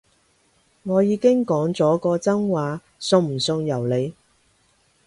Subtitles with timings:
[0.81, 4.15] 我已經講咗個真話，信唔信由你